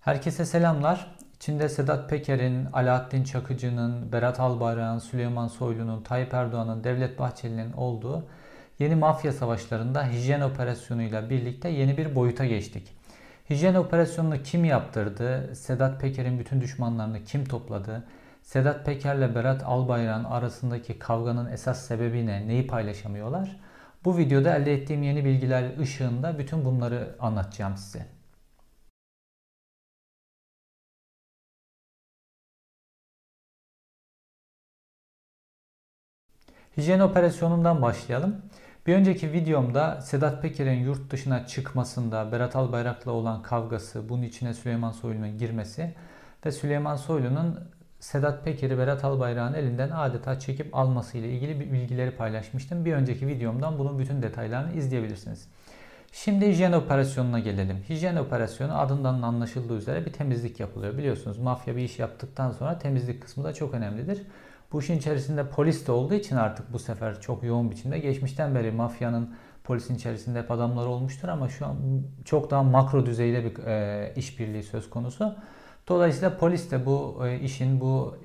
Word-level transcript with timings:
Herkese 0.00 0.44
selamlar. 0.44 1.16
İçinde 1.36 1.68
Sedat 1.68 2.10
Peker'in, 2.10 2.66
Alaaddin 2.72 3.24
Çakıcı'nın, 3.24 4.12
Berat 4.12 4.40
Albayrak'ın, 4.40 4.98
Süleyman 4.98 5.48
Soylu'nun, 5.48 6.02
Tayyip 6.02 6.34
Erdoğan'ın, 6.34 6.84
Devlet 6.84 7.18
Bahçeli'nin 7.18 7.72
olduğu 7.72 8.26
yeni 8.78 8.94
mafya 8.94 9.32
savaşlarında 9.32 10.08
hijyen 10.08 10.40
operasyonuyla 10.40 11.30
birlikte 11.30 11.68
yeni 11.68 11.96
bir 11.96 12.14
boyuta 12.14 12.44
geçtik. 12.44 12.88
Hijyen 13.50 13.74
operasyonunu 13.74 14.42
kim 14.42 14.64
yaptırdı? 14.64 15.54
Sedat 15.54 16.00
Peker'in 16.00 16.38
bütün 16.38 16.60
düşmanlarını 16.60 17.24
kim 17.24 17.44
topladı? 17.44 18.04
Sedat 18.42 18.86
Peker'le 18.86 19.34
Berat 19.34 19.62
Albayrak'ın 19.64 20.24
arasındaki 20.24 20.98
kavganın 20.98 21.52
esas 21.52 21.86
sebebi 21.86 22.26
ne? 22.26 22.48
Neyi 22.48 22.66
paylaşamıyorlar? 22.66 23.60
Bu 24.04 24.18
videoda 24.18 24.56
elde 24.56 24.74
ettiğim 24.74 25.02
yeni 25.02 25.24
bilgiler 25.24 25.78
ışığında 25.78 26.38
bütün 26.38 26.64
bunları 26.64 27.16
anlatacağım 27.20 27.76
size. 27.76 28.19
Hijyen 36.76 37.00
operasyonundan 37.00 37.82
başlayalım. 37.82 38.36
Bir 38.86 38.94
önceki 38.94 39.32
videomda 39.32 40.00
Sedat 40.00 40.42
Peker'in 40.42 40.80
yurt 40.80 41.10
dışına 41.10 41.46
çıkmasında 41.46 42.32
Berat 42.32 42.56
Albayrak'la 42.56 43.12
olan 43.12 43.42
kavgası, 43.42 44.08
bunun 44.08 44.22
içine 44.22 44.54
Süleyman 44.54 44.90
Soylu'nun 44.90 45.38
girmesi 45.38 45.94
ve 46.46 46.52
Süleyman 46.52 46.96
Soylu'nun 46.96 47.60
Sedat 48.00 48.44
Peker'i 48.44 48.78
Berat 48.78 49.04
Albayrak'ın 49.04 49.54
elinden 49.54 49.90
adeta 49.90 50.38
çekip 50.38 50.76
alması 50.76 51.18
ile 51.18 51.28
ilgili 51.30 51.72
bilgileri 51.72 52.10
paylaşmıştım. 52.10 52.84
Bir 52.84 52.92
önceki 52.92 53.26
videomdan 53.26 53.78
bunun 53.78 53.98
bütün 53.98 54.22
detaylarını 54.22 54.72
izleyebilirsiniz. 54.72 55.48
Şimdi 56.12 56.48
hijyen 56.48 56.72
operasyonuna 56.72 57.38
gelelim. 57.38 57.76
Hijyen 57.88 58.16
operasyonu 58.16 58.78
adından 58.78 59.22
anlaşıldığı 59.22 59.76
üzere 59.76 60.06
bir 60.06 60.12
temizlik 60.12 60.60
yapılıyor. 60.60 60.98
Biliyorsunuz 60.98 61.38
mafya 61.38 61.76
bir 61.76 61.82
iş 61.82 61.98
yaptıktan 61.98 62.50
sonra 62.52 62.78
temizlik 62.78 63.22
kısmı 63.22 63.44
da 63.44 63.52
çok 63.52 63.74
önemlidir. 63.74 64.22
Bu 64.72 64.80
işin 64.80 64.98
içerisinde 64.98 65.48
polis 65.48 65.86
de 65.86 65.92
olduğu 65.92 66.14
için 66.14 66.36
artık 66.36 66.72
bu 66.72 66.78
sefer 66.78 67.20
çok 67.20 67.44
yoğun 67.44 67.70
biçimde 67.70 67.98
geçmişten 67.98 68.54
beri 68.54 68.70
mafyanın 68.70 69.34
polisin 69.64 69.94
içerisinde 69.94 70.38
hep 70.38 70.50
adamları 70.50 70.88
olmuştur 70.88 71.28
ama 71.28 71.48
şu 71.48 71.66
an 71.66 71.76
çok 72.24 72.50
daha 72.50 72.62
makro 72.62 73.06
düzeyde 73.06 73.44
bir 73.44 73.64
e, 73.66 74.12
işbirliği 74.16 74.62
söz 74.62 74.90
konusu. 74.90 75.36
Dolayısıyla 75.88 76.36
polis 76.36 76.70
de 76.70 76.86
bu 76.86 77.22
e, 77.26 77.40
işin 77.40 77.80
bu 77.80 78.16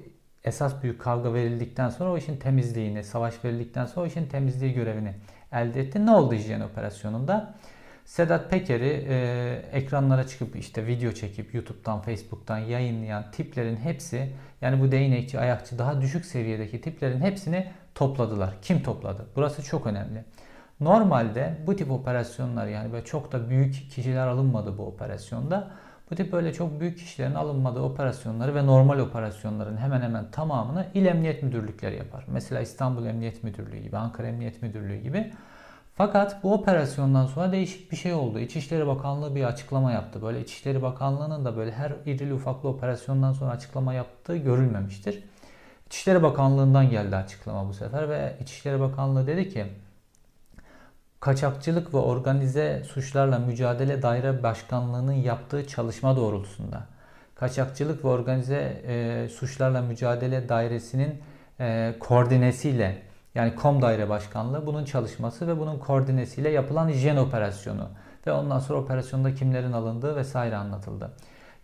esas 0.43 0.83
büyük 0.83 1.01
kavga 1.01 1.33
verildikten 1.33 1.89
sonra 1.89 2.11
o 2.11 2.17
işin 2.17 2.37
temizliğini, 2.37 3.03
savaş 3.03 3.45
verildikten 3.45 3.85
sonra 3.85 4.05
o 4.05 4.07
işin 4.07 4.25
temizliği 4.25 4.73
görevini 4.73 5.13
elde 5.51 5.81
etti. 5.81 6.05
Ne 6.05 6.11
oldu 6.11 6.33
hijyen 6.33 6.61
operasyonunda? 6.61 7.55
Sedat 8.05 8.49
Peker'i 8.49 9.05
e, 9.09 9.61
ekranlara 9.71 10.27
çıkıp 10.27 10.55
işte 10.55 10.87
video 10.87 11.11
çekip 11.11 11.53
YouTube'dan, 11.53 12.01
Facebook'tan 12.01 12.57
yayınlayan 12.57 13.31
tiplerin 13.31 13.77
hepsi 13.77 14.29
yani 14.61 14.81
bu 14.81 14.91
değnekçi, 14.91 15.39
ayakçı 15.39 15.79
daha 15.79 16.01
düşük 16.01 16.25
seviyedeki 16.25 16.81
tiplerin 16.81 17.21
hepsini 17.21 17.67
topladılar. 17.95 18.53
Kim 18.61 18.83
topladı? 18.83 19.25
Burası 19.35 19.63
çok 19.63 19.87
önemli. 19.87 20.23
Normalde 20.79 21.57
bu 21.67 21.75
tip 21.75 21.91
operasyonlar 21.91 22.67
yani 22.67 22.93
böyle 22.93 23.05
çok 23.05 23.31
da 23.31 23.49
büyük 23.49 23.91
kişiler 23.91 24.27
alınmadı 24.27 24.77
bu 24.77 24.85
operasyonda. 24.85 25.71
Bu 26.11 26.15
tip 26.15 26.31
böyle 26.31 26.53
çok 26.53 26.79
büyük 26.79 26.97
kişilerin 26.97 27.35
alınmadığı 27.35 27.81
operasyonları 27.81 28.55
ve 28.55 28.65
normal 28.65 28.99
operasyonların 28.99 29.77
hemen 29.77 30.01
hemen 30.01 30.31
tamamını 30.31 30.87
il 30.93 31.05
emniyet 31.05 31.43
müdürlükleri 31.43 31.95
yapar. 31.95 32.25
Mesela 32.27 32.61
İstanbul 32.61 33.05
Emniyet 33.05 33.43
Müdürlüğü 33.43 33.77
gibi, 33.77 33.97
Ankara 33.97 34.27
Emniyet 34.27 34.61
Müdürlüğü 34.61 34.97
gibi 34.97 35.31
fakat 35.95 36.43
bu 36.43 36.53
operasyondan 36.53 37.25
sonra 37.25 37.51
değişik 37.51 37.91
bir 37.91 37.97
şey 37.97 38.13
oldu. 38.13 38.39
İçişleri 38.39 38.87
Bakanlığı 38.87 39.35
bir 39.35 39.43
açıklama 39.43 39.91
yaptı. 39.91 40.21
Böyle 40.21 40.41
İçişleri 40.41 40.81
Bakanlığı'nın 40.81 41.45
da 41.45 41.57
böyle 41.57 41.71
her 41.71 41.93
irili 42.05 42.33
ufaklı 42.33 42.69
operasyondan 42.69 43.33
sonra 43.33 43.51
açıklama 43.51 43.93
yaptığı 43.93 44.37
görülmemiştir. 44.37 45.23
İçişleri 45.87 46.23
Bakanlığı'ndan 46.23 46.89
geldi 46.89 47.15
açıklama 47.15 47.69
bu 47.69 47.73
sefer 47.73 48.09
ve 48.09 48.37
İçişleri 48.41 48.79
Bakanlığı 48.79 49.27
dedi 49.27 49.49
ki 49.49 49.65
Kaçakçılık 51.19 51.93
ve 51.93 51.97
Organize 51.97 52.83
Suçlarla 52.83 53.39
Mücadele 53.39 54.01
Daire 54.01 54.43
Başkanlığı'nın 54.43 55.13
yaptığı 55.13 55.67
çalışma 55.67 56.15
doğrultusunda 56.17 56.83
Kaçakçılık 57.35 58.05
ve 58.05 58.07
Organize 58.07 58.81
e, 58.87 59.27
Suçlarla 59.29 59.81
Mücadele 59.81 60.49
Dairesi'nin 60.49 61.21
e, 61.59 61.95
koordinesiyle 61.99 63.01
yani 63.35 63.55
KOM 63.55 63.81
Daire 63.81 64.09
Başkanlığı 64.09 64.65
bunun 64.65 64.85
çalışması 64.85 65.47
ve 65.47 65.59
bunun 65.59 65.79
koordinesiyle 65.79 66.49
yapılan 66.49 66.89
hijyen 66.89 67.17
operasyonu 67.17 67.89
ve 68.27 68.31
ondan 68.31 68.59
sonra 68.59 68.79
operasyonda 68.79 69.35
kimlerin 69.35 69.71
alındığı 69.71 70.15
vesaire 70.15 70.55
anlatıldı. 70.55 71.11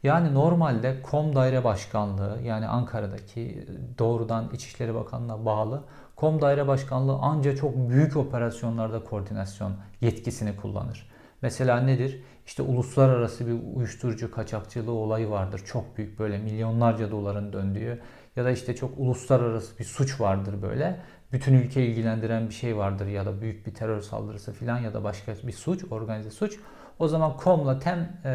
Yani 0.03 0.33
normalde 0.33 1.01
KOM 1.01 1.35
Daire 1.35 1.63
Başkanlığı 1.63 2.39
yani 2.43 2.67
Ankara'daki 2.67 3.67
doğrudan 3.99 4.49
İçişleri 4.53 4.95
Bakanlığı'na 4.95 5.45
bağlı 5.45 5.83
KOM 6.15 6.41
Daire 6.41 6.67
Başkanlığı 6.67 7.17
ancak 7.21 7.57
çok 7.57 7.89
büyük 7.89 8.17
operasyonlarda 8.17 9.03
koordinasyon 9.03 9.73
yetkisini 10.01 10.55
kullanır. 10.55 11.11
Mesela 11.41 11.79
nedir? 11.79 12.23
İşte 12.45 12.63
uluslararası 12.63 13.47
bir 13.47 13.75
uyuşturucu 13.75 14.31
kaçakçılığı 14.31 14.91
olayı 14.91 15.29
vardır. 15.29 15.61
Çok 15.65 15.97
büyük 15.97 16.19
böyle 16.19 16.37
milyonlarca 16.37 17.11
doların 17.11 17.53
döndüğü 17.53 18.01
ya 18.35 18.45
da 18.45 18.51
işte 18.51 18.75
çok 18.75 18.91
uluslararası 18.97 19.79
bir 19.79 19.83
suç 19.83 20.21
vardır 20.21 20.61
böyle 20.61 20.99
bütün 21.33 21.53
ülke 21.53 21.85
ilgilendiren 21.85 22.49
bir 22.49 22.53
şey 22.53 22.77
vardır 22.77 23.07
ya 23.07 23.25
da 23.25 23.41
büyük 23.41 23.67
bir 23.67 23.73
terör 23.73 24.01
saldırısı 24.01 24.53
filan 24.53 24.77
ya 24.77 24.93
da 24.93 25.03
başka 25.03 25.33
bir 25.43 25.51
suç, 25.51 25.83
organize 25.91 26.31
suç. 26.31 26.59
O 26.99 27.07
zaman 27.07 27.37
KOM'la 27.37 27.79
TEM 27.79 27.99
e, 28.25 28.29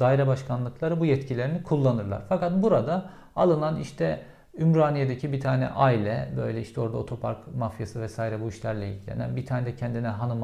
daire 0.00 0.26
başkanlıkları 0.26 1.00
bu 1.00 1.06
yetkilerini 1.06 1.62
kullanırlar. 1.62 2.22
Fakat 2.28 2.62
burada 2.62 3.10
alınan 3.36 3.80
işte 3.80 4.20
Ümraniye'deki 4.58 5.32
bir 5.32 5.40
tane 5.40 5.68
aile 5.68 6.32
böyle 6.36 6.60
işte 6.60 6.80
orada 6.80 6.96
otopark 6.96 7.54
mafyası 7.54 8.00
vesaire 8.00 8.40
bu 8.40 8.48
işlerle 8.48 8.88
ilgilenen 8.88 9.36
bir 9.36 9.46
tane 9.46 9.66
de 9.66 9.74
kendine 9.74 10.08
hanım 10.08 10.42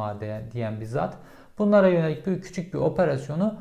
diyen 0.53 0.81
bir 0.81 0.87
zat 0.87 1.17
bunlara 1.59 1.89
yönelik 1.89 2.27
bir 2.27 2.41
küçük 2.41 2.75
bir 2.75 2.79
operasyonu 2.79 3.55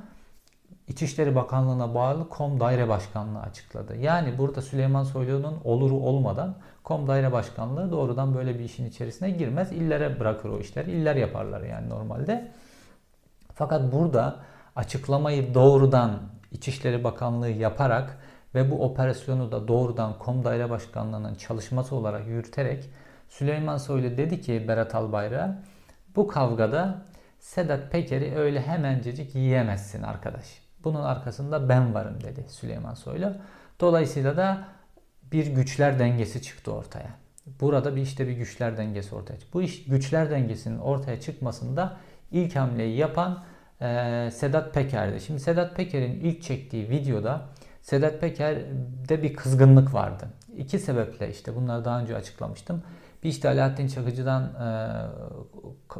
İçişleri 0.89 1.35
Bakanlığı'na 1.35 1.95
bağlı 1.95 2.29
KOM 2.29 2.59
Daire 2.59 2.89
Başkanlığı 2.89 3.39
açıkladı. 3.39 3.95
Yani 3.95 4.37
burada 4.37 4.61
Süleyman 4.61 5.03
Soylu'nun 5.03 5.57
oluru 5.63 5.95
olmadan 5.95 6.55
KOM 6.83 7.07
Daire 7.07 7.31
Başkanlığı 7.31 7.91
doğrudan 7.91 8.35
böyle 8.35 8.59
bir 8.59 8.63
işin 8.63 8.85
içerisine 8.85 9.31
girmez. 9.31 9.71
İllere 9.71 10.19
bırakır 10.19 10.49
o 10.49 10.59
işleri. 10.59 10.91
İller 10.91 11.15
yaparlar 11.15 11.61
yani 11.61 11.89
normalde. 11.89 12.51
Fakat 13.53 13.91
burada 13.91 14.35
açıklamayı 14.75 15.53
doğrudan 15.53 16.19
İçişleri 16.51 17.03
Bakanlığı 17.03 17.49
yaparak 17.49 18.17
ve 18.55 18.71
bu 18.71 18.85
operasyonu 18.85 19.51
da 19.51 19.67
doğrudan 19.67 20.19
KOM 20.19 20.43
Daire 20.43 20.69
Başkanlığı'nın 20.69 21.35
çalışması 21.35 21.95
olarak 21.95 22.27
yürüterek 22.27 22.89
Süleyman 23.29 23.77
Soylu 23.77 24.17
dedi 24.17 24.41
ki 24.41 24.65
Berat 24.67 24.95
Albayrak'a 24.95 25.59
bu 26.15 26.27
kavgada 26.27 27.01
Sedat 27.39 27.91
Peker'i 27.91 28.35
öyle 28.35 28.61
hemencecik 28.61 29.35
yiyemezsin 29.35 30.03
arkadaş. 30.03 30.68
Bunun 30.83 31.03
arkasında 31.03 31.69
ben 31.69 31.93
varım 31.93 32.23
dedi 32.23 32.45
Süleyman 32.47 32.93
Soylu. 32.93 33.33
Dolayısıyla 33.79 34.37
da 34.37 34.67
bir 35.31 35.47
güçler 35.47 35.99
dengesi 35.99 36.41
çıktı 36.41 36.73
ortaya. 36.73 37.09
Burada 37.61 37.95
bir 37.95 38.01
işte 38.01 38.27
bir 38.27 38.31
güçler 38.31 38.77
dengesi 38.77 39.15
ortaya 39.15 39.39
çıktı. 39.39 39.53
Bu 39.53 39.61
iş 39.61 39.83
güçler 39.83 40.31
dengesinin 40.31 40.79
ortaya 40.79 41.21
çıkmasında 41.21 41.97
ilk 42.31 42.55
hamleyi 42.55 42.97
yapan 42.97 43.43
e, 43.81 44.29
Sedat 44.33 44.73
Peker'di. 44.73 45.21
Şimdi 45.21 45.39
Sedat 45.39 45.75
Peker'in 45.75 46.19
ilk 46.19 46.41
çektiği 46.41 46.89
videoda 46.89 47.41
Sedat 47.81 48.21
Peker'de 48.21 49.23
bir 49.23 49.33
kızgınlık 49.33 49.93
vardı. 49.93 50.27
İki 50.57 50.79
sebeple 50.79 51.29
işte 51.29 51.55
bunları 51.55 51.85
daha 51.85 51.99
önce 52.01 52.15
açıklamıştım. 52.15 52.83
Bir 53.23 53.29
işte 53.29 53.49
Alaaddin 53.49 53.87
Çakıcı'dan 53.87 54.43
e, 54.43 54.67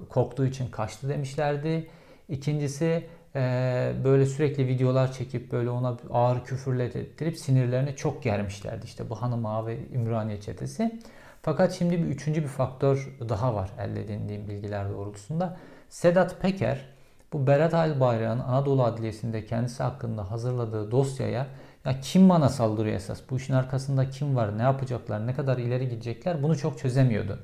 korktuğu 0.10 0.46
için 0.46 0.72
kaçtı 0.72 1.10
demişlerdi. 1.10 1.88
İkincisi 2.30 3.08
e, 3.40 3.94
böyle 4.04 4.26
sürekli 4.26 4.68
videolar 4.68 5.12
çekip 5.12 5.52
böyle 5.52 5.70
ona 5.70 5.98
ağır 6.12 6.44
küfürler 6.44 6.86
ettirip 6.86 7.38
sinirlerini 7.38 7.96
çok 7.96 8.24
germişlerdi. 8.24 8.86
İşte 8.86 9.10
bu 9.10 9.22
hanım 9.22 9.46
ağa 9.46 9.66
ve 9.66 9.78
Ümraniye 9.94 10.42
çetesi. 10.42 11.00
Fakat 11.42 11.74
şimdi 11.74 12.04
bir 12.04 12.08
üçüncü 12.08 12.44
bir 12.44 12.48
faktör 12.48 13.16
daha 13.30 13.56
var 13.56 13.70
elde 13.80 14.02
edindiğim 14.02 14.48
bilgiler 14.48 14.90
doğrultusunda. 14.90 15.58
Sedat 15.90 16.42
Peker 16.42 16.86
bu 17.34 17.48
Berat 17.48 17.74
Albayrak'ın 17.74 18.40
Anadolu 18.40 18.84
Adliyesi'nde 18.84 19.46
kendisi 19.46 19.84
hakkında 19.84 20.32
hazırladığı 20.32 20.92
dosyaya 20.92 21.48
ya 21.86 22.00
kim 22.02 22.30
bana 22.30 22.50
saldırıyor 22.50 22.96
esas? 22.96 23.22
Bu 23.30 23.38
işin 23.38 23.54
arkasında 23.54 24.10
kim 24.10 24.36
var? 24.36 24.58
Ne 24.58 24.62
yapacaklar? 24.62 25.28
Ne 25.28 25.34
kadar 25.34 25.58
ileri 25.58 25.90
gidecekler? 25.90 26.44
Bunu 26.44 26.58
çok 26.58 26.80
çözemiyordu. 26.80 27.40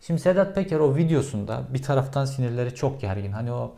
Şimdi 0.00 0.20
Sedat 0.20 0.54
Peker 0.54 0.78
o 0.78 0.96
videosunda 0.96 1.62
bir 1.74 1.82
taraftan 1.82 2.24
sinirleri 2.24 2.74
çok 2.74 3.00
gergin. 3.00 3.32
Hani 3.32 3.52
o 3.52 3.74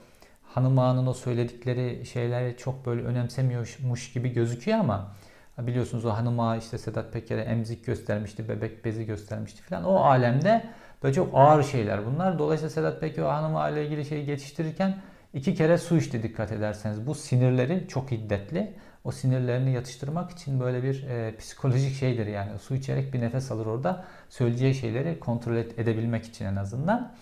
hanım 0.57 0.79
ağanın 0.79 1.07
o 1.07 1.13
söyledikleri 1.13 2.07
şeyleri 2.07 2.57
çok 2.57 2.87
böyle 2.87 3.03
önemsemiyormuş 3.03 4.13
gibi 4.13 4.33
gözüküyor 4.33 4.79
ama 4.79 5.13
biliyorsunuz 5.59 6.05
o 6.05 6.11
hanım 6.11 6.41
ağa 6.41 6.57
işte 6.57 6.79
Sedat 6.79 7.13
Peker'e 7.13 7.41
emzik 7.41 7.87
göstermişti, 7.87 8.49
bebek 8.49 8.85
bezi 8.85 9.07
göstermişti 9.07 9.63
falan. 9.63 9.85
O 9.85 9.97
alemde 9.97 10.65
böyle 11.03 11.15
çok 11.15 11.31
ağır 11.35 11.63
şeyler 11.63 12.07
bunlar. 12.07 12.39
Dolayısıyla 12.39 12.71
Sedat 12.71 13.01
Peker 13.01 13.23
o 13.23 13.29
hanım 13.29 13.57
ağa 13.57 13.71
ile 13.71 13.87
ilgili 13.87 14.05
şeyi 14.05 14.27
geçiştirirken 14.27 14.99
iki 15.35 15.55
kere 15.55 15.79
su 15.79 15.97
içti 15.97 16.23
dikkat 16.23 16.53
ederseniz. 16.53 17.07
Bu 17.07 17.15
sinirleri 17.15 17.89
çok 17.89 18.11
hiddetli. 18.11 18.75
O 19.05 19.13
sinirlerini 19.13 19.73
yatıştırmak 19.73 20.31
için 20.31 20.61
böyle 20.61 20.83
bir 20.83 21.03
e, 21.03 21.37
psikolojik 21.37 21.95
şeydir 21.95 22.27
yani. 22.27 22.59
Su 22.59 22.75
içerek 22.75 23.15
bir 23.15 23.21
nefes 23.21 23.51
alır 23.51 23.67
orada. 23.67 24.05
Söyleyeceği 24.29 24.75
şeyleri 24.75 25.21
kontrol 25.21 25.57
et, 25.57 25.79
edebilmek 25.79 26.25
için 26.25 26.45
en 26.45 26.57
azından. 26.57 27.13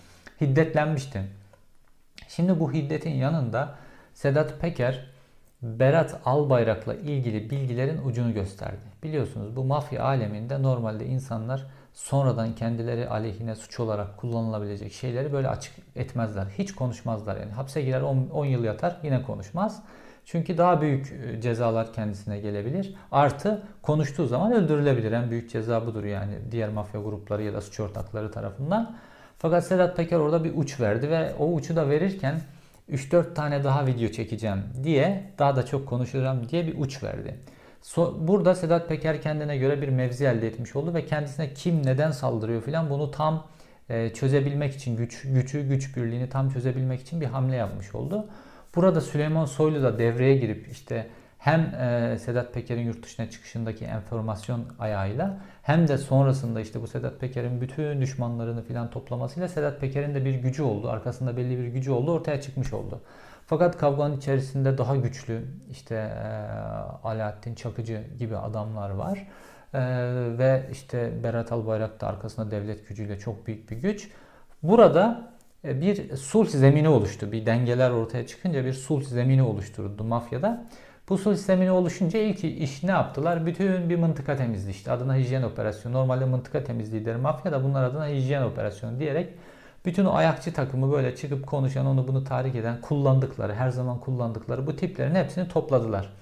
Hiddetlenmişti. 0.40 1.22
Şimdi 2.28 2.60
bu 2.60 2.72
hiddetin 2.72 3.10
yanında 3.10 3.74
Sedat 4.14 4.60
Peker 4.60 5.14
Berat 5.62 6.20
Albayrak'la 6.24 6.94
ilgili 6.94 7.50
bilgilerin 7.50 8.04
ucunu 8.04 8.34
gösterdi. 8.34 8.84
Biliyorsunuz 9.02 9.56
bu 9.56 9.64
mafya 9.64 10.04
aleminde 10.04 10.62
normalde 10.62 11.06
insanlar 11.06 11.66
sonradan 11.92 12.54
kendileri 12.54 13.08
aleyhine 13.08 13.54
suç 13.54 13.80
olarak 13.80 14.16
kullanılabilecek 14.16 14.92
şeyleri 14.92 15.32
böyle 15.32 15.48
açık 15.48 15.74
etmezler. 15.96 16.46
Hiç 16.58 16.74
konuşmazlar 16.74 17.36
yani. 17.36 17.52
Hapse 17.52 17.82
girer 17.82 18.00
10 18.00 18.44
yıl 18.44 18.64
yatar 18.64 18.96
yine 19.02 19.22
konuşmaz. 19.22 19.82
Çünkü 20.24 20.58
daha 20.58 20.80
büyük 20.80 21.12
e, 21.12 21.40
cezalar 21.40 21.92
kendisine 21.92 22.40
gelebilir. 22.40 22.94
Artı 23.12 23.62
konuştuğu 23.82 24.26
zaman 24.26 24.52
öldürülebilir. 24.52 25.12
En 25.12 25.30
büyük 25.30 25.50
ceza 25.50 25.86
budur 25.86 26.04
yani 26.04 26.34
diğer 26.50 26.68
mafya 26.68 27.00
grupları 27.00 27.42
ya 27.42 27.54
da 27.54 27.60
suç 27.60 27.80
ortakları 27.80 28.30
tarafından. 28.30 28.96
Fakat 29.38 29.66
Sedat 29.66 29.96
Peker 29.96 30.16
orada 30.16 30.44
bir 30.44 30.52
uç 30.56 30.80
verdi 30.80 31.10
ve 31.10 31.34
o 31.38 31.52
uçu 31.52 31.76
da 31.76 31.88
verirken 31.88 32.40
3-4 32.90 33.34
tane 33.34 33.64
daha 33.64 33.86
video 33.86 34.08
çekeceğim 34.08 34.62
diye 34.84 35.22
daha 35.38 35.56
da 35.56 35.66
çok 35.66 35.88
konuşacağım 35.88 36.48
diye 36.48 36.66
bir 36.66 36.78
uç 36.78 37.02
verdi. 37.02 37.34
Burada 38.18 38.54
Sedat 38.54 38.88
Peker 38.88 39.22
kendine 39.22 39.56
göre 39.56 39.82
bir 39.82 39.88
mevzi 39.88 40.24
elde 40.24 40.46
etmiş 40.46 40.76
oldu 40.76 40.94
ve 40.94 41.06
kendisine 41.06 41.54
kim 41.54 41.86
neden 41.86 42.10
saldırıyor 42.10 42.62
filan 42.62 42.90
bunu 42.90 43.10
tam 43.10 43.46
e, 43.88 44.10
çözebilmek 44.14 44.74
için 44.74 44.96
güç 44.96 45.22
gücü 45.22 45.68
güç 45.68 45.96
birliğini 45.96 46.28
tam 46.28 46.50
çözebilmek 46.50 47.00
için 47.00 47.20
bir 47.20 47.26
hamle 47.26 47.56
yapmış 47.56 47.94
oldu. 47.94 48.26
Burada 48.74 49.00
Süleyman 49.00 49.44
Soylu 49.44 49.82
da 49.82 49.98
devreye 49.98 50.36
girip 50.36 50.68
işte 50.68 51.06
hem 51.44 51.60
e, 51.60 52.18
Sedat 52.18 52.54
Peker'in 52.54 52.82
yurt 52.82 53.04
dışına 53.04 53.30
çıkışındaki 53.30 53.84
enformasyon 53.84 54.64
ayağıyla 54.78 55.38
hem 55.62 55.88
de 55.88 55.98
sonrasında 55.98 56.60
işte 56.60 56.82
bu 56.82 56.86
Sedat 56.86 57.20
Peker'in 57.20 57.60
bütün 57.60 58.00
düşmanlarını 58.00 58.62
filan 58.62 58.90
toplamasıyla 58.90 59.48
Sedat 59.48 59.80
Peker'in 59.80 60.14
de 60.14 60.24
bir 60.24 60.34
gücü 60.34 60.62
oldu. 60.62 60.90
Arkasında 60.90 61.36
belli 61.36 61.58
bir 61.58 61.66
gücü 61.66 61.90
oldu. 61.90 62.12
Ortaya 62.12 62.40
çıkmış 62.40 62.72
oldu. 62.72 63.00
Fakat 63.46 63.78
kavganın 63.78 64.16
içerisinde 64.16 64.78
daha 64.78 64.96
güçlü 64.96 65.44
işte 65.70 65.94
e, 65.94 66.26
Alaaddin 67.04 67.54
Çakıcı 67.54 68.02
gibi 68.18 68.36
adamlar 68.36 68.90
var. 68.90 69.26
E, 69.74 69.80
ve 70.38 70.68
işte 70.72 71.12
Berat 71.22 71.52
Albayrak 71.52 72.00
da 72.00 72.06
arkasında 72.06 72.50
devlet 72.50 72.88
gücüyle 72.88 73.18
çok 73.18 73.46
büyük 73.46 73.70
bir 73.70 73.76
güç. 73.76 74.08
Burada 74.62 75.32
e, 75.64 75.80
bir 75.80 76.16
sulh 76.16 76.48
zemini 76.48 76.88
oluştu. 76.88 77.32
Bir 77.32 77.46
dengeler 77.46 77.90
ortaya 77.90 78.26
çıkınca 78.26 78.64
bir 78.64 78.72
sulh 78.72 79.02
zemini 79.02 79.42
oluşturuldu 79.42 80.04
mafyada. 80.04 80.66
Bu 81.08 81.18
sulh 81.18 81.36
zemini 81.36 81.70
oluşunca 81.70 82.18
ilk 82.18 82.44
iş 82.44 82.82
ne 82.82 82.90
yaptılar? 82.90 83.46
Bütün 83.46 83.90
bir 83.90 83.96
mıntıka 83.96 84.36
temizliği 84.36 84.74
işte 84.74 84.92
adına 84.92 85.16
hijyen 85.16 85.42
operasyonu. 85.42 85.94
Normalde 85.94 86.24
mıntıka 86.24 86.64
temizliği 86.64 87.04
der 87.04 87.16
mafyada 87.16 87.64
bunlar 87.64 87.84
adına 87.84 88.08
hijyen 88.08 88.42
operasyonu 88.42 88.98
diyerek 88.98 89.28
bütün 89.84 90.04
o 90.04 90.14
ayakçı 90.14 90.52
takımı 90.52 90.92
böyle 90.92 91.16
çıkıp 91.16 91.46
konuşan, 91.46 91.86
onu 91.86 92.08
bunu 92.08 92.24
tahrik 92.24 92.54
eden, 92.54 92.80
kullandıkları, 92.80 93.54
her 93.54 93.70
zaman 93.70 94.00
kullandıkları 94.00 94.66
bu 94.66 94.76
tiplerin 94.76 95.14
hepsini 95.14 95.48
topladılar. 95.48 96.12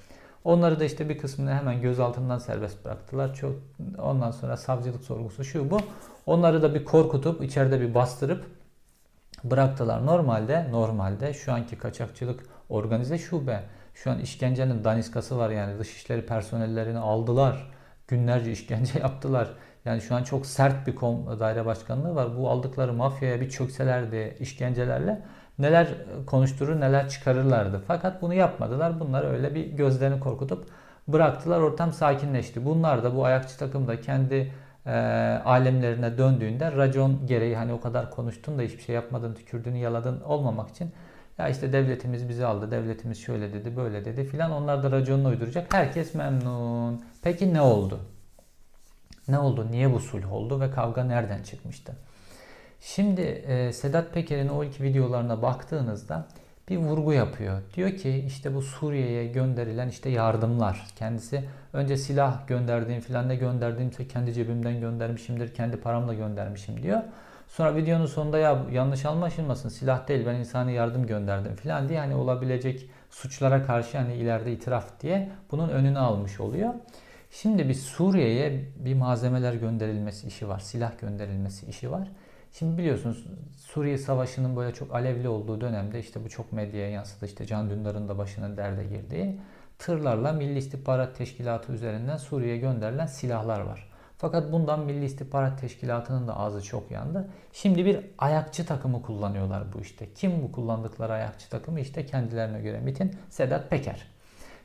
Onları 0.45 0.81
da 0.81 0.85
işte 0.85 1.09
bir 1.09 1.19
kısmını 1.19 1.55
hemen 1.55 1.81
gözaltından 1.81 2.39
serbest 2.39 2.85
bıraktılar. 2.85 3.35
Çok 3.35 3.53
ondan 3.99 4.31
sonra 4.31 4.57
savcılık 4.57 5.05
sorgusu 5.05 5.45
şu 5.45 5.71
bu. 5.71 5.79
Onları 6.27 6.63
da 6.63 6.75
bir 6.75 6.85
korkutup 6.85 7.45
içeride 7.45 7.81
bir 7.81 7.95
bastırıp 7.95 8.45
bıraktılar. 9.45 10.07
Normalde 10.07 10.69
normalde 10.71 11.35
şu 11.35 11.53
anki 11.53 11.79
kaçakçılık 11.79 12.41
organize 12.69 13.19
şube. 13.19 13.63
Şu 13.95 14.11
an 14.11 14.19
işkencenin 14.19 14.85
daniskası 14.85 15.39
var 15.39 15.51
yani 15.51 15.79
dışişleri 15.79 16.27
personellerini 16.27 16.99
aldılar. 16.99 17.71
Günlerce 18.09 18.53
işkence 18.53 18.99
yaptılar. 19.03 19.49
Yani 19.85 20.01
şu 20.01 20.15
an 20.15 20.23
çok 20.23 20.47
sert 20.47 20.87
bir 20.87 20.95
kom 20.95 21.41
daire 21.41 21.67
başkanlığı 21.67 22.15
var. 22.15 22.39
Bu 22.39 22.51
aldıkları 22.51 22.93
mafyaya 22.93 23.41
bir 23.41 23.51
çökselerdi 23.51 24.37
işkencelerle 24.41 25.23
neler 25.59 25.89
konuşturur 26.27 26.81
neler 26.81 27.09
çıkarırlardı. 27.09 27.83
Fakat 27.87 28.23
bunu 28.23 28.35
yapmadılar. 28.35 29.01
Bunlar 29.01 29.25
öyle 29.25 29.55
bir 29.55 29.67
gözlerini 29.67 30.21
korkutup 30.21 30.67
bıraktılar. 31.09 31.61
Ortam 31.61 31.93
sakinleşti. 31.93 32.65
Bunlar 32.65 33.05
da 33.05 33.17
bu 33.17 33.25
ayakçı 33.25 33.59
takım 33.59 33.89
da 33.89 34.01
kendi 34.01 34.53
e, 34.87 34.93
alemlerine 35.45 36.19
döndüğünde 36.19 36.73
racon 36.73 37.27
gereği 37.27 37.57
hani 37.57 37.73
o 37.73 37.81
kadar 37.81 38.11
konuştun 38.11 38.59
da 38.59 38.63
hiçbir 38.63 38.83
şey 38.83 38.95
yapmadın, 38.95 39.35
tükürdün, 39.35 39.75
yaladın 39.75 40.21
olmamak 40.21 40.71
için 40.71 40.93
ya 41.39 41.49
işte 41.49 41.73
devletimiz 41.73 42.29
bizi 42.29 42.47
aldı, 42.47 42.71
devletimiz 42.71 43.19
şöyle 43.19 43.53
dedi, 43.53 43.77
böyle 43.77 44.05
dedi 44.05 44.25
filan. 44.25 44.53
Onlar 44.53 44.83
da 44.83 44.91
raconunu 44.91 45.29
uyduracak. 45.29 45.75
Herkes 45.75 46.15
memnun. 46.15 47.05
Peki 47.23 47.55
ne 47.55 47.61
oldu? 47.61 48.01
Ne 49.29 49.39
oldu? 49.39 49.67
Niye 49.71 49.93
bu 49.93 50.01
sulh 50.01 50.33
oldu 50.33 50.61
ve 50.61 50.71
kavga 50.71 51.05
nereden 51.05 51.43
çıkmıştı? 51.43 51.97
Şimdi 52.81 53.21
e, 53.21 53.73
Sedat 53.73 54.15
Peker'in 54.15 54.49
o 54.49 54.65
ilk 54.65 54.81
videolarına 54.81 55.43
baktığınızda 55.43 56.27
bir 56.69 56.77
vurgu 56.77 57.13
yapıyor. 57.13 57.63
Diyor 57.75 57.91
ki 57.91 58.25
işte 58.27 58.55
bu 58.55 58.63
Suriye'ye 58.63 59.27
gönderilen 59.27 59.89
işte 59.89 60.11
yardımlar. 60.11 60.87
Kendisi 60.97 61.45
önce 61.73 61.97
silah 61.97 62.49
gönderdiğim 62.49 63.01
filan 63.01 63.29
ne 63.29 63.37
gönderdiğimse 63.37 64.09
kendi 64.09 64.33
cebimden 64.35 64.81
göndermişimdir. 64.81 65.55
Kendi 65.55 65.77
paramla 65.77 66.15
göndermişim 66.15 66.83
diyor. 66.83 67.01
Sonra 67.49 67.77
videonun 67.77 68.07
sonunda 68.07 68.39
ya 68.39 68.63
yanlış 68.73 69.05
anlaşılmasın 69.05 69.69
silah 69.69 70.09
değil 70.09 70.27
ben 70.27 70.35
insani 70.35 70.73
yardım 70.73 71.07
gönderdim 71.07 71.57
filan 71.57 71.89
diye 71.89 71.99
hani 71.99 72.15
olabilecek 72.15 72.91
suçlara 73.11 73.63
karşı 73.63 73.99
hani 73.99 74.15
ileride 74.15 74.53
itiraf 74.53 75.01
diye 75.01 75.31
bunun 75.51 75.69
önünü 75.69 75.99
almış 75.99 76.41
oluyor. 76.41 76.75
Şimdi 77.31 77.69
bir 77.69 77.75
Suriye'ye 77.75 78.65
bir 78.77 78.95
malzemeler 78.95 79.55
gönderilmesi 79.55 80.27
işi 80.27 80.49
var. 80.49 80.59
Silah 80.59 80.99
gönderilmesi 81.01 81.67
işi 81.67 81.91
var. 81.91 82.09
Şimdi 82.53 82.79
biliyorsunuz 82.79 83.27
Suriye 83.57 83.99
Savaşı'nın 83.99 84.57
böyle 84.57 84.75
çok 84.75 84.95
alevli 84.95 85.29
olduğu 85.29 85.61
dönemde 85.61 85.99
işte 85.99 86.25
bu 86.25 86.29
çok 86.29 86.53
medyaya 86.53 86.91
yansıdı. 86.91 87.27
İşte 87.27 87.47
Can 87.47 87.71
Dündar'ın 87.71 88.09
da 88.09 88.19
başının 88.19 88.57
derde 88.57 88.85
girdiği 88.85 89.41
tırlarla 89.79 90.33
Milli 90.33 90.59
İstihbarat 90.59 91.17
Teşkilatı 91.17 91.73
üzerinden 91.73 92.17
Suriye'ye 92.17 92.59
gönderilen 92.59 93.07
silahlar 93.07 93.61
var. 93.61 93.92
Fakat 94.23 94.53
bundan 94.53 94.81
Milli 94.81 95.05
İstihbarat 95.05 95.61
Teşkilatı'nın 95.61 96.29
da 96.29 96.37
ağzı 96.37 96.63
çok 96.63 96.91
yandı. 96.91 97.29
Şimdi 97.53 97.85
bir 97.85 98.01
ayakçı 98.19 98.67
takımı 98.67 99.03
kullanıyorlar 99.03 99.63
bu 99.75 99.81
işte. 99.81 100.07
Kim 100.15 100.43
bu 100.43 100.53
kullandıkları 100.53 101.13
ayakçı 101.13 101.51
takımı? 101.51 101.81
İşte 101.81 102.07
kendilerine 102.07 102.63
göre 102.63 102.81
MIT'in 102.81 103.17
Sedat 103.31 103.71
Peker. 103.71 104.07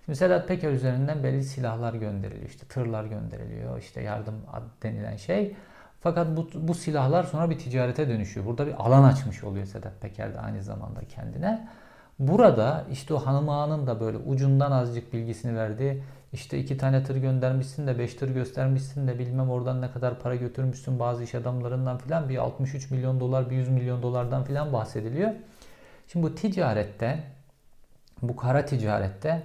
Şimdi 0.05 0.17
Sedat 0.17 0.47
Peker 0.47 0.71
üzerinden 0.71 1.23
belli 1.23 1.43
silahlar 1.43 1.93
gönderiliyor. 1.93 2.49
İşte 2.49 2.65
tırlar 2.65 3.05
gönderiliyor. 3.05 3.79
İşte 3.79 4.01
yardım 4.01 4.35
denilen 4.83 5.15
şey. 5.15 5.55
Fakat 6.01 6.37
bu, 6.37 6.49
bu 6.53 6.73
silahlar 6.73 7.23
sonra 7.23 7.49
bir 7.49 7.57
ticarete 7.57 8.09
dönüşüyor. 8.09 8.45
Burada 8.45 8.67
bir 8.67 8.73
alan 8.85 9.03
açmış 9.03 9.43
oluyor 9.43 9.65
Sedat 9.65 10.01
Peker 10.01 10.33
de 10.33 10.39
aynı 10.39 10.63
zamanda 10.63 10.99
kendine. 11.15 11.67
Burada 12.19 12.85
işte 12.91 13.13
o 13.13 13.17
hanım 13.17 13.49
ağanın 13.49 13.87
da 13.87 13.99
böyle 13.99 14.17
ucundan 14.17 14.71
azıcık 14.71 15.13
bilgisini 15.13 15.55
verdiği 15.55 16.03
işte 16.37 16.59
iki 16.59 16.77
tane 16.77 17.03
tır 17.03 17.15
göndermişsin 17.15 17.87
de 17.87 17.99
beş 17.99 18.13
tır 18.13 18.29
göstermişsin 18.29 19.07
de 19.07 19.19
bilmem 19.19 19.49
oradan 19.49 19.81
ne 19.81 19.91
kadar 19.91 20.19
para 20.19 20.35
götürmüşsün 20.35 20.99
bazı 20.99 21.23
iş 21.23 21.35
adamlarından 21.35 21.97
filan 21.97 22.29
bir 22.29 22.37
63 22.37 22.91
milyon 22.91 23.19
dolar 23.19 23.49
bir 23.49 23.55
100 23.55 23.69
milyon 23.69 24.01
dolardan 24.01 24.43
filan 24.43 24.73
bahsediliyor. 24.73 25.31
Şimdi 26.07 26.25
bu 26.25 26.35
ticarette 26.35 27.23
bu 28.21 28.35
kara 28.35 28.65
ticarette 28.65 29.43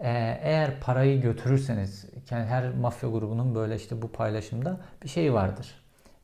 e, 0.00 0.08
eğer 0.42 0.80
parayı 0.80 1.20
götürürseniz 1.20 2.06
yani 2.30 2.44
her 2.44 2.74
mafya 2.74 3.10
grubunun 3.10 3.54
böyle 3.54 3.76
işte 3.76 4.02
bu 4.02 4.12
paylaşımda 4.12 4.80
bir 5.02 5.08
şey 5.08 5.34
vardır. 5.34 5.74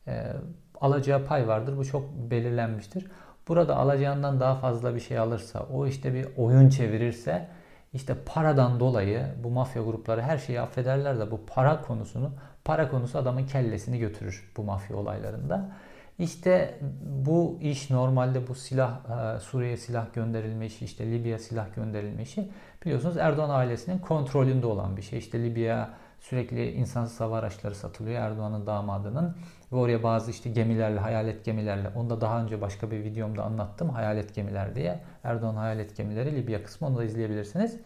E, 0.07 0.33
alacağı 0.81 1.25
pay 1.25 1.47
vardır. 1.47 1.77
Bu 1.77 1.85
çok 1.85 2.09
belirlenmiştir. 2.31 3.07
Burada 3.47 3.75
alacağından 3.75 4.39
daha 4.39 4.55
fazla 4.55 4.95
bir 4.95 4.99
şey 4.99 5.17
alırsa, 5.17 5.65
o 5.73 5.87
işte 5.87 6.13
bir 6.13 6.27
oyun 6.37 6.69
çevirirse 6.69 7.47
işte 7.95 8.15
paradan 8.25 8.79
dolayı 8.79 9.25
bu 9.43 9.49
mafya 9.49 9.83
grupları 9.83 10.21
her 10.21 10.37
şeyi 10.37 10.61
affederler 10.61 11.19
de 11.19 11.31
bu 11.31 11.45
para 11.47 11.81
konusunu, 11.81 12.31
para 12.65 12.89
konusu 12.89 13.17
adamın 13.17 13.45
kellesini 13.45 13.99
götürür 13.99 14.51
bu 14.57 14.63
mafya 14.63 14.97
olaylarında. 14.97 15.71
İşte 16.19 16.79
bu 17.01 17.57
iş 17.61 17.89
normalde 17.89 18.47
bu 18.47 18.55
silah 18.55 18.99
e, 19.35 19.39
Suriye 19.39 19.77
silah 19.77 20.13
gönderilme 20.13 20.65
işi, 20.65 20.85
işte 20.85 21.11
Libya 21.11 21.39
silah 21.39 21.75
gönderilme 21.75 22.21
işi 22.21 22.49
biliyorsunuz 22.85 23.17
Erdoğan 23.17 23.49
ailesinin 23.49 23.99
kontrolünde 23.99 24.67
olan 24.67 24.97
bir 24.97 25.01
şey. 25.01 25.19
İşte 25.19 25.43
Libya 25.43 25.89
sürekli 26.29 26.71
insansız 26.71 27.19
hava 27.19 27.37
araçları 27.37 27.75
satılıyor 27.75 28.21
Erdoğan'ın 28.21 28.65
damadının 28.65 29.35
ve 29.71 29.75
oraya 29.75 30.03
bazı 30.03 30.31
işte 30.31 30.49
gemilerle, 30.49 30.99
hayalet 30.99 31.45
gemilerle, 31.45 31.89
onu 31.95 32.09
da 32.09 32.21
daha 32.21 32.43
önce 32.43 32.61
başka 32.61 32.91
bir 32.91 33.03
videomda 33.03 33.43
anlattım. 33.43 33.89
Hayalet 33.89 34.35
gemiler 34.35 34.75
diye. 34.75 34.99
Erdoğan 35.23 35.55
hayalet 35.55 35.97
gemileri 35.97 36.35
Libya 36.35 36.63
kısmı 36.63 36.87
onu 36.87 36.97
da 36.97 37.03
izleyebilirsiniz. 37.03 37.79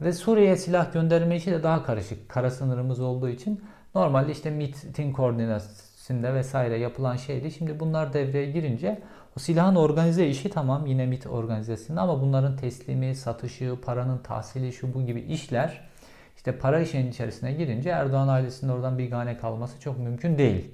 Ve 0.00 0.12
Suriye'ye 0.12 0.56
silah 0.56 0.92
gönderme 0.92 1.36
işi 1.36 1.50
de 1.50 1.62
daha 1.62 1.82
karışık. 1.82 2.28
Kara 2.28 2.50
sınırımız 2.50 3.00
olduğu 3.00 3.28
için 3.28 3.64
normalde 3.94 4.32
işte 4.32 4.50
MIT'in 4.50 5.12
koordinat 5.12 5.92
öncesinde 6.12 6.34
vesaire 6.34 6.78
yapılan 6.78 7.16
şeydi. 7.16 7.50
Şimdi 7.50 7.80
bunlar 7.80 8.12
devreye 8.12 8.50
girince 8.50 9.02
o 9.36 9.40
silahın 9.40 9.74
organize 9.74 10.26
işi 10.26 10.50
tamam 10.50 10.86
yine 10.86 11.06
MIT 11.06 11.26
organizesinde 11.26 12.00
ama 12.00 12.20
bunların 12.20 12.56
teslimi, 12.56 13.14
satışı, 13.14 13.76
paranın 13.84 14.18
tahsili 14.18 14.72
şu 14.72 14.94
bu 14.94 15.06
gibi 15.06 15.20
işler 15.20 15.91
işte 16.36 16.58
para 16.58 16.80
işinin 16.80 17.10
içerisine 17.10 17.52
girince 17.52 17.90
Erdoğan 17.90 18.28
ailesinin 18.28 18.72
oradan 18.72 18.98
bir 18.98 19.10
gane 19.10 19.38
kalması 19.38 19.80
çok 19.80 19.98
mümkün 19.98 20.38
değil. 20.38 20.70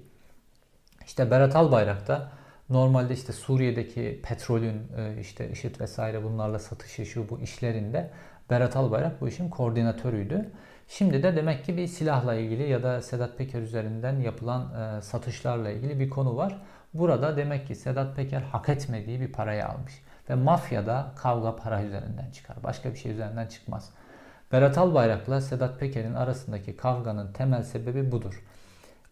İşte 1.06 1.30
Berat 1.30 1.56
Albayrak 1.56 2.08
da 2.08 2.28
normalde 2.70 3.14
işte 3.14 3.32
Suriye'deki 3.32 4.20
petrolün 4.24 4.82
e, 4.96 5.20
işte 5.20 5.50
IŞİD 5.50 5.80
vesaire 5.80 6.24
bunlarla 6.24 6.58
satışı 6.58 7.06
şu 7.06 7.28
bu 7.28 7.40
işlerinde 7.40 8.10
Berat 8.50 8.76
Albayrak 8.76 9.20
bu 9.20 9.28
işin 9.28 9.48
koordinatörüydü. 9.48 10.50
Şimdi 10.88 11.22
de 11.22 11.36
demek 11.36 11.64
ki 11.64 11.76
bir 11.76 11.86
silahla 11.86 12.34
ilgili 12.34 12.68
ya 12.68 12.82
da 12.82 13.02
Sedat 13.02 13.38
Peker 13.38 13.60
üzerinden 13.60 14.20
yapılan 14.20 14.96
e, 14.98 15.02
satışlarla 15.02 15.70
ilgili 15.70 16.00
bir 16.00 16.10
konu 16.10 16.36
var. 16.36 16.62
Burada 16.94 17.36
demek 17.36 17.66
ki 17.66 17.74
Sedat 17.74 18.16
Peker 18.16 18.40
hak 18.40 18.68
etmediği 18.68 19.20
bir 19.20 19.32
parayı 19.32 19.66
almış. 19.66 20.02
Ve 20.30 20.34
mafyada 20.34 21.12
kavga 21.16 21.56
para 21.56 21.82
üzerinden 21.82 22.30
çıkar. 22.30 22.56
Başka 22.62 22.92
bir 22.92 22.98
şey 22.98 23.12
üzerinden 23.12 23.46
çıkmaz. 23.46 23.90
Berat 24.52 24.78
Albayrak'la 24.78 25.40
Sedat 25.40 25.80
Peker'in 25.80 26.14
arasındaki 26.14 26.76
kavganın 26.76 27.32
temel 27.32 27.62
sebebi 27.62 28.12
budur. 28.12 28.42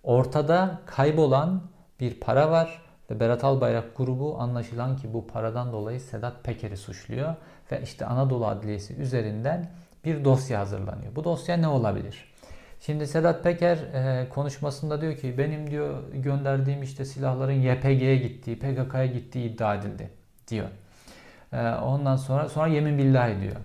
Ortada 0.03 0.81
kaybolan 0.87 1.63
bir 2.01 2.21
para 2.21 2.51
var 2.51 2.83
ve 3.11 3.21
Berat 3.21 3.45
Albayrak 3.45 3.97
grubu 3.97 4.39
anlaşılan 4.41 4.97
ki 4.97 5.15
bu 5.15 5.27
paradan 5.27 5.73
dolayı 5.73 6.01
Sedat 6.01 6.45
Peker'i 6.45 6.77
suçluyor 6.77 7.35
ve 7.73 7.83
işte 7.83 8.07
Anadolu 8.07 8.47
Adliyesi 8.47 8.95
üzerinden 8.95 9.71
bir 10.05 10.25
dosya 10.25 10.61
hazırlanıyor. 10.61 11.17
Bu 11.17 11.25
dosya 11.25 11.57
ne 11.57 11.69
olabilir? 11.69 12.33
Şimdi 12.81 13.07
Sedat 13.07 13.45
Peker 13.45 13.77
e, 13.77 14.29
konuşmasında 14.29 15.01
diyor 15.01 15.17
ki 15.17 15.39
benim 15.39 15.71
diyor 15.71 16.15
gönderdiğim 16.15 16.83
işte 16.83 17.05
silahların 17.05 17.53
YPG'ye 17.53 18.17
gittiği, 18.17 18.59
PKK'ya 18.59 19.07
gittiği 19.07 19.53
iddia 19.53 19.75
edildi 19.75 20.11
diyor. 20.49 20.69
E, 21.53 21.69
ondan 21.69 22.17
sonra 22.17 22.49
sonra 22.49 22.67
yemin 22.67 22.99
billahi 22.99 23.41
diyor. 23.41 23.57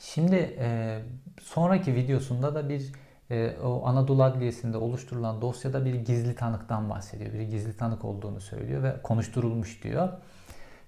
Şimdi 0.00 0.56
e, 0.58 0.98
sonraki 1.42 1.94
videosunda 1.94 2.54
da 2.54 2.68
bir 2.68 2.92
e, 3.30 3.56
o 3.64 3.86
Anadolu 3.86 4.22
Adliyesi'nde 4.22 4.76
oluşturulan 4.76 5.42
dosyada 5.42 5.84
bir 5.84 5.94
gizli 5.94 6.34
tanıktan 6.34 6.90
bahsediyor. 6.90 7.32
Bir 7.32 7.40
gizli 7.40 7.76
tanık 7.76 8.04
olduğunu 8.04 8.40
söylüyor 8.40 8.82
ve 8.82 9.02
konuşturulmuş 9.02 9.82
diyor. 9.82 10.08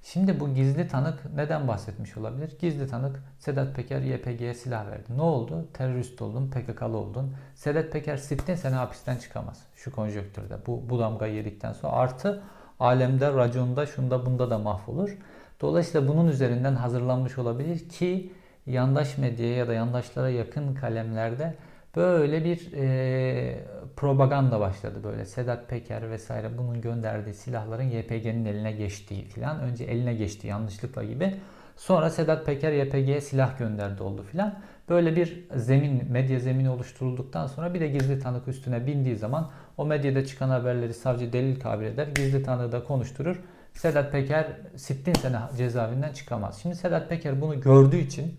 Şimdi 0.03 0.41
bu 0.41 0.55
gizli 0.55 0.89
tanık 0.89 1.35
neden 1.35 1.69
bahsetmiş 1.69 2.17
olabilir? 2.17 2.59
Gizli 2.61 2.87
tanık 2.89 3.23
Sedat 3.39 3.77
Peker 3.77 4.01
YPG'ye 4.01 4.55
silah 4.55 4.87
verdi. 4.87 5.17
Ne 5.17 5.23
oldu? 5.23 5.69
Terörist 5.73 6.23
oldun, 6.23 6.51
PKK'lı 6.51 6.97
oldun. 6.97 7.35
Sedat 7.55 7.93
Peker 7.93 8.17
sittin 8.17 8.55
seni 8.55 8.75
hapisten 8.75 9.17
çıkamaz. 9.17 9.63
Şu 9.77 9.93
konjonktürde. 9.93 10.57
Bu, 10.67 10.91
bu 10.91 10.99
damga 10.99 11.27
yedikten 11.27 11.73
sonra 11.73 11.93
artı 11.93 12.43
alemde, 12.81 13.33
raconda, 13.33 13.87
şunda 13.87 14.27
bunda 14.27 14.51
da 14.51 14.59
mahvolur. 14.59 15.19
Dolayısıyla 15.61 16.09
bunun 16.09 16.29
üzerinden 16.29 16.75
hazırlanmış 16.75 17.39
olabilir 17.39 17.89
ki 17.89 18.33
yandaş 18.67 19.19
medyaya 19.19 19.57
ya 19.57 19.69
da 19.69 19.75
yandaşlara 19.75 20.31
yakın 20.31 20.75
kalemlerde 20.75 21.55
böyle 21.97 22.45
bir 22.45 22.73
e, 22.73 23.65
propaganda 23.97 24.61
başladı. 24.61 25.01
Böyle 25.05 25.25
Sedat 25.25 25.69
Peker 25.69 26.11
vesaire 26.11 26.59
bunun 26.59 26.81
gönderdiği 26.81 27.35
silahların 27.35 27.91
YPG'nin 27.91 28.45
eline 28.45 28.73
geçtiği 28.73 29.25
filan 29.25 29.61
önce 29.61 29.85
eline 29.85 30.15
geçti 30.15 30.47
yanlışlıkla 30.47 31.05
gibi. 31.05 31.35
Sonra 31.77 32.11
Sedat 32.11 32.47
Peker 32.47 32.73
YPG'ye 32.73 33.21
silah 33.21 33.59
gönderdi 33.59 34.03
oldu 34.03 34.23
filan. 34.23 34.59
Böyle 34.89 35.17
bir 35.17 35.45
zemin 35.57 36.13
medya 36.13 36.39
zemini 36.39 36.71
oluşturulduktan 36.71 37.47
sonra 37.47 37.75
bir 37.75 37.81
de 37.81 37.89
gizli 37.89 38.19
tanık 38.19 38.49
üstüne 38.49 38.87
bindiği 38.87 39.17
zaman 39.17 39.51
o 39.77 39.87
medyada 39.87 40.27
çıkan 40.27 40.49
haberleri 40.49 40.95
savcı 40.95 41.33
delil 41.33 41.61
kabul 41.61 41.85
eder 41.85 42.07
gizli 42.07 42.43
tanığı 42.43 42.73
da 42.73 42.85
konuşturur. 42.85 43.41
Sedat 43.73 44.13
Peker 44.13 44.47
sittin 44.77 45.13
sene 45.13 45.39
cezaevinden 45.57 46.13
çıkamaz. 46.13 46.59
Şimdi 46.63 46.77
Sedat 46.77 47.09
Peker 47.09 47.41
bunu 47.41 47.61
gördüğü 47.61 47.99
için 47.99 48.35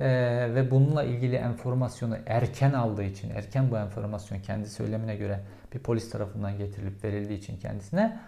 e, 0.00 0.06
ve 0.54 0.70
bununla 0.70 1.04
ilgili 1.04 1.36
enformasyonu 1.36 2.16
erken 2.26 2.72
aldığı 2.72 3.04
için, 3.04 3.30
erken 3.30 3.70
bu 3.70 3.78
enformasyon 3.78 4.40
kendi 4.40 4.68
söylemine 4.68 5.16
göre 5.16 5.40
bir 5.74 5.78
polis 5.78 6.10
tarafından 6.10 6.58
getirilip 6.58 7.04
verildiği 7.04 7.38
için 7.38 7.58
kendisine 7.58 8.20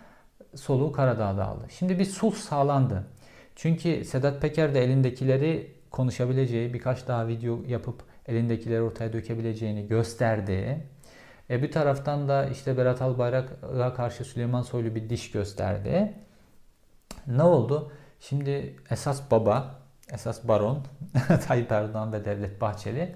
soluğu 0.54 0.92
Karadağ'da 0.92 1.46
aldı. 1.46 1.66
Şimdi 1.70 1.98
bir 1.98 2.04
sulh 2.04 2.34
sağlandı. 2.34 3.06
Çünkü 3.56 4.04
Sedat 4.04 4.42
Peker 4.42 4.74
de 4.74 4.84
elindekileri 4.84 5.74
konuşabileceği, 5.90 6.74
birkaç 6.74 7.08
daha 7.08 7.28
video 7.28 7.62
yapıp 7.66 8.02
elindekileri 8.26 8.82
ortaya 8.82 9.12
dökebileceğini 9.12 9.86
gösterdi. 9.86 10.86
E 11.50 11.62
bir 11.62 11.72
taraftan 11.72 12.28
da 12.28 12.46
işte 12.46 12.76
Berat 12.76 13.02
Albayrak'a 13.02 13.94
karşı 13.94 14.24
Süleyman 14.24 14.62
Soylu 14.62 14.94
bir 14.94 15.10
diş 15.10 15.30
gösterdi. 15.30 16.12
Ne 17.26 17.42
oldu? 17.42 17.92
Şimdi 18.20 18.76
esas 18.90 19.30
baba 19.30 19.81
esas 20.12 20.48
baron 20.48 20.78
Tayyip 21.46 21.72
Erdoğan 21.72 22.12
ve 22.12 22.24
Devlet 22.24 22.60
Bahçeli. 22.60 23.14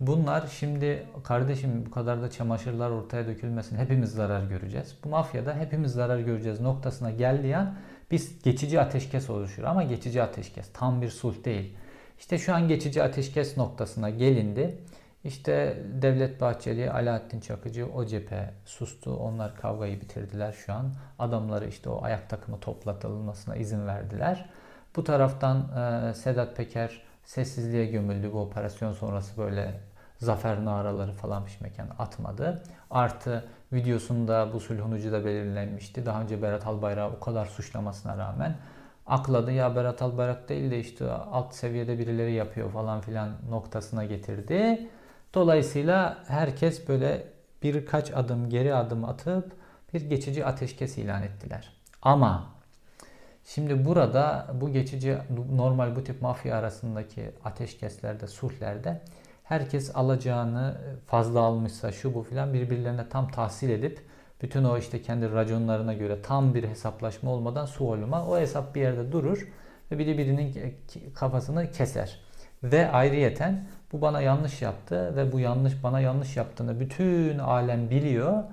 Bunlar 0.00 0.46
şimdi 0.46 1.06
kardeşim 1.24 1.86
bu 1.86 1.90
kadar 1.90 2.22
da 2.22 2.30
çamaşırlar 2.30 2.90
ortaya 2.90 3.26
dökülmesin 3.26 3.76
hepimiz 3.76 4.12
zarar 4.12 4.42
göreceğiz. 4.42 4.96
Bu 5.04 5.08
mafyada 5.08 5.54
hepimiz 5.54 5.92
zarar 5.92 6.18
göreceğiz 6.18 6.60
noktasına 6.60 7.10
geldiği 7.10 7.56
an 7.56 7.74
biz 8.10 8.42
geçici 8.42 8.80
ateşkes 8.80 9.30
oluşur 9.30 9.62
ama 9.62 9.82
geçici 9.82 10.22
ateşkes 10.22 10.72
tam 10.72 11.02
bir 11.02 11.08
sulh 11.08 11.44
değil. 11.44 11.76
İşte 12.18 12.38
şu 12.38 12.54
an 12.54 12.68
geçici 12.68 13.02
ateşkes 13.02 13.56
noktasına 13.56 14.10
gelindi. 14.10 14.78
İşte 15.24 15.82
Devlet 16.02 16.40
Bahçeli, 16.40 16.90
Alaaddin 16.90 17.40
Çakıcı 17.40 17.86
o 17.86 18.06
cephe 18.06 18.50
sustu. 18.64 19.16
Onlar 19.16 19.56
kavgayı 19.56 20.00
bitirdiler 20.00 20.52
şu 20.52 20.72
an. 20.72 20.92
Adamları 21.18 21.68
işte 21.68 21.90
o 21.90 22.04
ayak 22.04 22.30
takımı 22.30 22.60
toplatılmasına 22.60 23.56
izin 23.56 23.86
verdiler. 23.86 24.50
Bu 24.96 25.04
taraftan 25.04 25.58
e, 25.58 26.14
Sedat 26.14 26.56
Peker 26.56 27.02
sessizliğe 27.24 27.86
gömüldü. 27.86 28.30
Bu 28.32 28.40
operasyon 28.40 28.92
sonrası 28.92 29.38
böyle 29.38 29.80
zafer 30.18 30.64
naraları 30.64 31.12
falan 31.12 31.44
pişmeken 31.44 31.86
atmadı. 31.98 32.62
Artı 32.90 33.44
videosunda 33.72 34.52
bu 34.52 34.60
sulhun 34.60 34.92
ucu 34.92 35.12
da 35.12 35.24
belirlenmişti. 35.24 36.06
Daha 36.06 36.22
önce 36.22 36.42
Berat 36.42 36.66
Albayrak 36.66 37.12
o 37.16 37.20
kadar 37.20 37.46
suçlamasına 37.46 38.18
rağmen 38.18 38.56
akladı 39.06 39.52
ya 39.52 39.76
Berat 39.76 40.02
Albayrak 40.02 40.48
değil 40.48 40.70
de 40.70 40.80
işte 40.80 41.10
alt 41.10 41.54
seviyede 41.54 41.98
birileri 41.98 42.32
yapıyor 42.32 42.70
falan 42.70 43.00
filan 43.00 43.30
noktasına 43.50 44.04
getirdi. 44.04 44.88
Dolayısıyla 45.34 46.18
herkes 46.26 46.88
böyle 46.88 47.26
birkaç 47.62 48.12
adım 48.14 48.50
geri 48.50 48.74
adım 48.74 49.04
atıp 49.04 49.52
bir 49.94 50.00
geçici 50.00 50.46
ateşkes 50.46 50.98
ilan 50.98 51.22
ettiler. 51.22 51.72
Ama 52.02 52.59
Şimdi 53.44 53.84
burada 53.84 54.46
bu 54.60 54.72
geçici 54.72 55.18
normal 55.52 55.96
bu 55.96 56.04
tip 56.04 56.22
mafya 56.22 56.56
arasındaki 56.56 57.30
ateşkeslerde, 57.44 58.26
sulhlerde 58.26 59.00
herkes 59.44 59.96
alacağını 59.96 60.74
fazla 61.06 61.40
almışsa 61.40 61.92
şu 61.92 62.14
bu 62.14 62.22
filan 62.22 62.54
birbirlerine 62.54 63.08
tam 63.08 63.28
tahsil 63.28 63.70
edip 63.70 64.00
bütün 64.42 64.64
o 64.64 64.78
işte 64.78 65.02
kendi 65.02 65.32
raconlarına 65.32 65.94
göre 65.94 66.22
tam 66.22 66.54
bir 66.54 66.64
hesaplaşma 66.64 67.30
olmadan 67.30 67.66
su 67.66 67.84
olma 67.84 68.26
o 68.26 68.38
hesap 68.38 68.74
bir 68.74 68.80
yerde 68.80 69.12
durur 69.12 69.48
ve 69.90 69.98
biri 69.98 70.18
birinin 70.18 70.76
kafasını 71.14 71.70
keser. 71.72 72.20
Ve 72.62 72.90
ayrıyeten 72.90 73.68
bu 73.92 74.00
bana 74.00 74.20
yanlış 74.20 74.62
yaptı 74.62 75.16
ve 75.16 75.32
bu 75.32 75.40
yanlış 75.40 75.82
bana 75.82 76.00
yanlış 76.00 76.36
yaptığını 76.36 76.80
bütün 76.80 77.38
alem 77.38 77.90
biliyor 77.90 78.44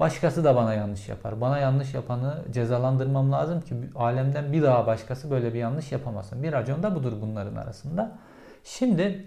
Başkası 0.00 0.44
da 0.44 0.56
bana 0.56 0.74
yanlış 0.74 1.08
yapar. 1.08 1.40
Bana 1.40 1.58
yanlış 1.58 1.94
yapanı 1.94 2.44
cezalandırmam 2.50 3.32
lazım 3.32 3.60
ki 3.60 3.74
alemden 3.94 4.52
bir 4.52 4.62
daha 4.62 4.86
başkası 4.86 5.30
böyle 5.30 5.54
bir 5.54 5.58
yanlış 5.58 5.92
yapamasın. 5.92 6.42
Bir 6.42 6.52
racon 6.52 6.82
da 6.82 6.94
budur 6.94 7.12
bunların 7.20 7.56
arasında. 7.56 8.18
Şimdi 8.64 9.26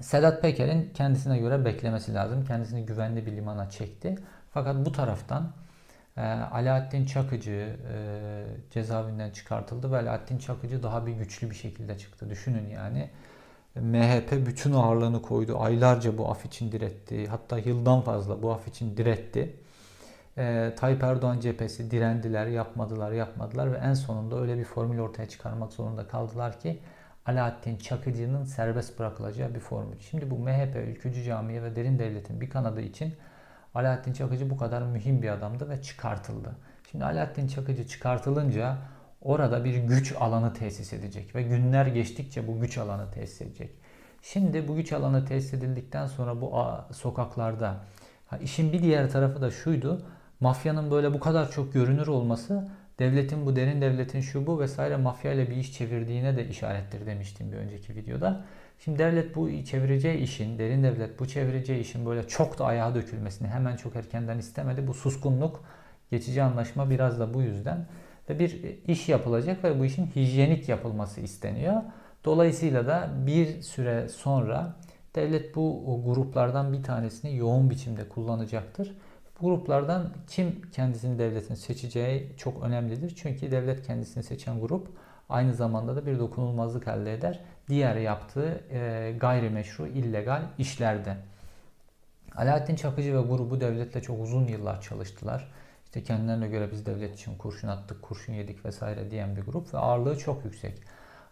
Sedat 0.00 0.42
Peker'in 0.42 0.90
kendisine 0.94 1.38
göre 1.38 1.64
beklemesi 1.64 2.14
lazım. 2.14 2.44
Kendisini 2.44 2.86
güvenli 2.86 3.26
bir 3.26 3.32
limana 3.32 3.70
çekti. 3.70 4.18
Fakat 4.50 4.86
bu 4.86 4.92
taraftan 4.92 5.52
e, 6.16 6.20
Alaaddin 6.52 7.06
Çakıcı 7.06 7.76
e, 7.92 8.44
cezaevinden 8.70 9.30
çıkartıldı 9.30 9.92
ve 9.92 9.98
Alaaddin 9.98 10.38
Çakıcı 10.38 10.82
daha 10.82 11.06
bir 11.06 11.12
güçlü 11.12 11.50
bir 11.50 11.54
şekilde 11.54 11.98
çıktı. 11.98 12.30
Düşünün 12.30 12.68
yani 12.68 13.10
MHP 13.74 14.46
bütün 14.46 14.72
ağırlığını 14.72 15.22
koydu. 15.22 15.56
Aylarca 15.60 16.18
bu 16.18 16.30
af 16.30 16.44
için 16.46 16.72
diretti. 16.72 17.26
Hatta 17.26 17.58
yıldan 17.58 18.00
fazla 18.00 18.42
bu 18.42 18.52
af 18.52 18.68
için 18.68 18.96
diretti. 18.96 19.56
Ee, 20.38 20.74
Tayyip 20.76 21.02
Erdoğan 21.02 21.40
cephesi 21.40 21.90
direndiler, 21.90 22.46
yapmadılar, 22.46 23.12
yapmadılar 23.12 23.72
ve 23.72 23.76
en 23.76 23.94
sonunda 23.94 24.40
öyle 24.40 24.58
bir 24.58 24.64
formül 24.64 24.98
ortaya 24.98 25.28
çıkarmak 25.28 25.72
zorunda 25.72 26.08
kaldılar 26.08 26.60
ki 26.60 26.78
Alaaddin 27.26 27.76
Çakıcı'nın 27.76 28.44
serbest 28.44 28.98
bırakılacağı 28.98 29.54
bir 29.54 29.60
formül. 29.60 29.98
Şimdi 29.98 30.30
bu 30.30 30.38
MHP, 30.38 30.76
Ülkücü 30.76 31.24
Camiye 31.24 31.62
ve 31.62 31.76
Derin 31.76 31.98
Devlet'in 31.98 32.40
bir 32.40 32.50
kanadı 32.50 32.80
için 32.80 33.14
Alaaddin 33.74 34.12
Çakıcı 34.12 34.50
bu 34.50 34.56
kadar 34.56 34.82
mühim 34.82 35.22
bir 35.22 35.28
adamdı 35.28 35.68
ve 35.68 35.82
çıkartıldı. 35.82 36.56
Şimdi 36.90 37.04
Alaaddin 37.04 37.48
Çakıcı 37.48 37.86
çıkartılınca 37.86 38.76
orada 39.22 39.64
bir 39.64 39.76
güç 39.76 40.14
alanı 40.20 40.54
tesis 40.54 40.92
edecek 40.92 41.34
ve 41.34 41.42
günler 41.42 41.86
geçtikçe 41.86 42.48
bu 42.48 42.60
güç 42.60 42.78
alanı 42.78 43.10
tesis 43.10 43.40
edecek. 43.40 43.70
Şimdi 44.22 44.68
bu 44.68 44.76
güç 44.76 44.92
alanı 44.92 45.24
tesis 45.24 45.54
edildikten 45.54 46.06
sonra 46.06 46.40
bu 46.40 46.52
sokaklarda 46.92 47.76
Ha, 48.28 48.38
işin 48.38 48.72
bir 48.72 48.82
diğer 48.82 49.10
tarafı 49.10 49.40
da 49.40 49.50
şuydu. 49.50 50.02
Mafyanın 50.40 50.90
böyle 50.90 51.14
bu 51.14 51.20
kadar 51.20 51.50
çok 51.50 51.72
görünür 51.72 52.06
olması 52.06 52.68
devletin 52.98 53.46
bu 53.46 53.56
derin 53.56 53.80
devletin 53.80 54.20
şu 54.20 54.46
bu 54.46 54.60
vesaire 54.60 54.96
mafya 54.96 55.32
ile 55.32 55.50
bir 55.50 55.56
iş 55.56 55.72
çevirdiğine 55.72 56.36
de 56.36 56.48
işarettir 56.48 57.06
demiştim 57.06 57.52
bir 57.52 57.56
önceki 57.56 57.94
videoda. 57.94 58.44
Şimdi 58.78 58.98
devlet 58.98 59.36
bu 59.36 59.64
çevireceği 59.64 60.18
işin, 60.18 60.58
derin 60.58 60.82
devlet 60.82 61.20
bu 61.20 61.28
çevireceği 61.28 61.80
işin 61.80 62.06
böyle 62.06 62.28
çok 62.28 62.58
da 62.58 62.64
ayağa 62.64 62.94
dökülmesini 62.94 63.48
hemen 63.48 63.76
çok 63.76 63.96
erkenden 63.96 64.38
istemedi. 64.38 64.86
Bu 64.86 64.94
suskunluk, 64.94 65.64
geçici 66.10 66.42
anlaşma 66.42 66.90
biraz 66.90 67.20
da 67.20 67.34
bu 67.34 67.42
yüzden. 67.42 67.86
Ve 68.30 68.38
bir 68.38 68.78
iş 68.88 69.08
yapılacak 69.08 69.64
ve 69.64 69.80
bu 69.80 69.84
işin 69.84 70.06
hijyenik 70.06 70.68
yapılması 70.68 71.20
isteniyor. 71.20 71.82
Dolayısıyla 72.24 72.86
da 72.86 73.10
bir 73.26 73.62
süre 73.62 74.08
sonra 74.08 74.76
devlet 75.14 75.56
bu 75.56 76.02
gruplardan 76.06 76.72
bir 76.72 76.82
tanesini 76.82 77.36
yoğun 77.36 77.70
biçimde 77.70 78.08
kullanacaktır. 78.08 78.96
Bu 79.40 79.46
gruplardan 79.46 80.12
kim 80.26 80.62
kendisini 80.72 81.18
devletin 81.18 81.54
seçeceği 81.54 82.32
çok 82.36 82.62
önemlidir. 82.62 83.14
Çünkü 83.16 83.50
devlet 83.50 83.86
kendisini 83.86 84.22
seçen 84.22 84.60
grup 84.60 84.88
aynı 85.28 85.54
zamanda 85.54 85.96
da 85.96 86.06
bir 86.06 86.18
dokunulmazlık 86.18 86.88
elde 86.88 87.14
eder. 87.14 87.40
Diğer 87.68 87.96
yaptığı 87.96 88.60
e, 88.70 89.12
gayrimeşru, 89.20 89.86
illegal 89.86 90.42
işlerde. 90.58 91.16
Alaaddin 92.36 92.76
Çakıcı 92.76 93.14
ve 93.14 93.20
grubu 93.20 93.60
devletle 93.60 94.02
çok 94.02 94.20
uzun 94.20 94.46
yıllar 94.46 94.80
çalıştılar. 94.80 95.48
İşte 95.88 96.02
kendilerine 96.02 96.48
göre 96.48 96.70
biz 96.72 96.86
devlet 96.86 97.14
için 97.14 97.34
kurşun 97.38 97.68
attık, 97.68 98.02
kurşun 98.02 98.32
yedik 98.32 98.64
vesaire 98.64 99.10
diyen 99.10 99.36
bir 99.36 99.42
grup 99.42 99.74
ve 99.74 99.78
ağırlığı 99.78 100.18
çok 100.18 100.44
yüksek. 100.44 100.82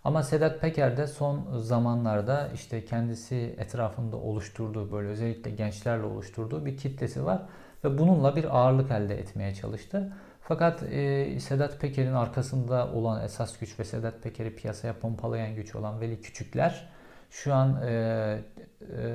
Ama 0.05 0.23
Sedat 0.23 0.61
Peker 0.61 0.97
de 0.97 1.07
son 1.07 1.59
zamanlarda 1.59 2.49
işte 2.55 2.85
kendisi 2.85 3.55
etrafında 3.59 4.17
oluşturduğu 4.17 4.93
böyle 4.93 5.09
özellikle 5.09 5.51
gençlerle 5.51 6.03
oluşturduğu 6.03 6.67
bir 6.67 6.77
kitlesi 6.77 7.25
var 7.25 7.43
ve 7.85 7.99
bununla 7.99 8.37
bir 8.37 8.57
ağırlık 8.59 8.91
elde 8.91 9.19
etmeye 9.19 9.55
çalıştı. 9.55 10.13
Fakat 10.41 10.83
e, 10.83 11.41
Sedat 11.41 11.81
Peker'in 11.81 12.13
arkasında 12.13 12.93
olan 12.93 13.25
esas 13.25 13.59
güç 13.59 13.79
ve 13.81 13.85
Sedat 13.85 14.23
Peker'i 14.23 14.57
piyasaya 14.57 14.99
pompalayan 14.99 15.55
güç 15.55 15.75
olan 15.75 16.01
Veli 16.01 16.21
Küçükler 16.21 16.89
şu 17.31 17.55
an 17.55 17.83
e, 17.83 17.91
e, 17.91 19.09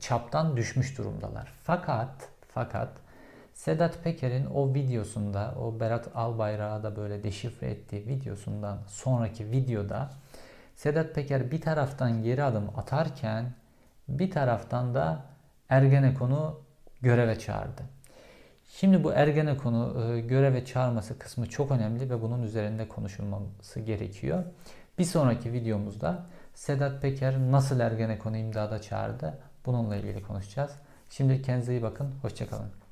çaptan 0.00 0.56
düşmüş 0.56 0.98
durumdalar. 0.98 1.52
Fakat 1.62 2.28
fakat 2.48 3.07
Sedat 3.58 4.04
Peker'in 4.04 4.46
o 4.46 4.74
videosunda, 4.74 5.54
o 5.60 5.80
Berat 5.80 6.08
Albayrak'ı 6.14 6.82
da 6.82 6.96
böyle 6.96 7.22
deşifre 7.22 7.70
ettiği 7.70 8.06
videosundan 8.06 8.78
sonraki 8.86 9.50
videoda 9.50 10.10
Sedat 10.76 11.14
Peker 11.14 11.50
bir 11.50 11.60
taraftan 11.60 12.22
geri 12.22 12.44
adım 12.44 12.70
atarken 12.76 13.52
bir 14.08 14.30
taraftan 14.30 14.94
da 14.94 15.24
Ergenekon'u 15.68 16.60
göreve 17.02 17.38
çağırdı. 17.38 17.82
Şimdi 18.68 19.04
bu 19.04 19.12
Ergenekon'u 19.12 20.04
e, 20.04 20.20
göreve 20.20 20.64
çağırması 20.64 21.18
kısmı 21.18 21.48
çok 21.48 21.70
önemli 21.70 22.10
ve 22.10 22.22
bunun 22.22 22.42
üzerinde 22.42 22.88
konuşulması 22.88 23.80
gerekiyor. 23.80 24.44
Bir 24.98 25.04
sonraki 25.04 25.52
videomuzda 25.52 26.26
Sedat 26.54 27.02
Peker 27.02 27.38
nasıl 27.38 27.80
Ergenekon'u 27.80 28.36
imdada 28.36 28.80
çağırdı 28.80 29.38
bununla 29.66 29.96
ilgili 29.96 30.22
konuşacağız. 30.22 30.72
Şimdi 31.10 31.42
kendinize 31.42 31.72
iyi 31.72 31.82
bakın. 31.82 32.14
Hoşçakalın. 32.22 32.87